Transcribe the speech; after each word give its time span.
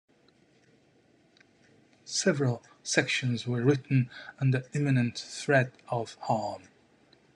Several 2.05 2.63
sections 2.81 3.45
were 3.45 3.61
written 3.61 4.09
under 4.39 4.63
imminent 4.73 5.15
threat 5.19 5.75
of 5.89 6.15
harm. 6.21 6.63